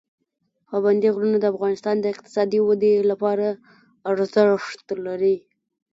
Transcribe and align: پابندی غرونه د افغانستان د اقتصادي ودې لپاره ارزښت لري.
پابندی 0.69 1.09
غرونه 1.15 1.37
د 1.39 1.45
افغانستان 1.53 1.95
د 1.99 2.05
اقتصادي 2.13 2.59
ودې 2.63 2.93
لپاره 3.11 3.47
ارزښت 4.11 4.85
لري. 5.05 5.35